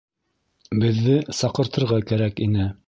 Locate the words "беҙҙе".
0.85-1.19